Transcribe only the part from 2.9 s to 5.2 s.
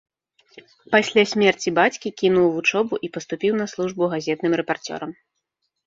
і паступіў на службу газетным рэпарцёрам.